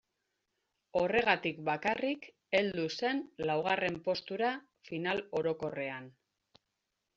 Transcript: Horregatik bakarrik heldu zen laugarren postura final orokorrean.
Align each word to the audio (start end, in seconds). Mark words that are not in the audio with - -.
Horregatik 1.01 1.59
bakarrik 1.67 2.25
heldu 2.61 2.87
zen 2.95 3.21
laugarren 3.51 4.01
postura 4.09 4.51
final 4.91 5.25
orokorrean. 5.43 6.13